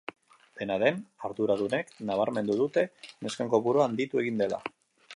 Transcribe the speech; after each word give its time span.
Dena 0.61 0.77
den, 0.83 0.97
arduradunek 1.29 1.93
nabarmendu 2.11 2.57
dute 2.65 2.87
nesken 3.27 3.55
kopurua 3.55 3.89
handitu 3.91 4.25
egin 4.27 4.45
dela. 4.47 4.65